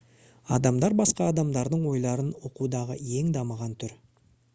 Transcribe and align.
адамдар 0.55 0.95
басқа 1.01 1.27
адамдардың 1.33 1.83
ойларын 1.91 2.31
оқудағы 2.49 2.97
ең 3.19 3.29
дамыған 3.37 3.77
түр 3.85 3.95